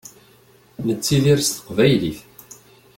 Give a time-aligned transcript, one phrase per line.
[0.87, 2.19] Nettidir s teqbaylit.